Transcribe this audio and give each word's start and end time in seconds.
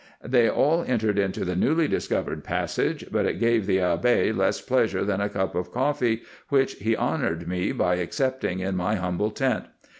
They 0.23 0.49
all 0.49 0.83
entered 0.87 1.19
into 1.19 1.45
the 1.45 1.55
newly 1.55 1.87
discovered 1.87 2.43
passage; 2.43 3.05
but 3.11 3.27
it 3.27 3.37
gave 3.39 3.67
the 3.67 3.79
Abbe 3.79 4.31
less 4.31 4.59
pleasure 4.59 5.05
than 5.05 5.21
a 5.21 5.29
cup 5.29 5.53
of 5.53 5.71
coffee, 5.71 6.23
which 6.49 6.73
he 6.79 6.97
honoured 6.97 7.47
me 7.47 7.71
by 7.71 7.97
accepting 7.97 8.61
in 8.61 8.75
my 8.75 8.95
humble 8.95 9.29
tent. 9.29 9.65